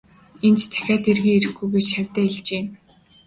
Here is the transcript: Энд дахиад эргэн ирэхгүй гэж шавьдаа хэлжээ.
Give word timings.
Энд 0.45 0.59
дахиад 0.71 1.03
эргэн 1.11 1.35
ирэхгүй 1.37 1.67
гэж 1.73 1.85
шавьдаа 1.91 2.25
хэлжээ. 2.31 2.63